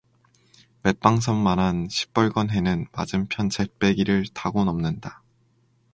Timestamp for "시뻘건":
1.87-2.49